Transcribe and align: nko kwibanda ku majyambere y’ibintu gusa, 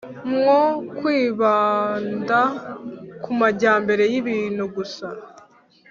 nko 0.35 0.61
kwibanda 0.97 2.39
ku 3.23 3.31
majyambere 3.41 4.03
y’ibintu 4.13 4.63
gusa, 4.75 5.07